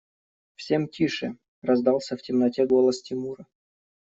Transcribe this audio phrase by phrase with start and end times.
[0.55, 3.45] Всем тише!– раздался в темноте голос Тимура.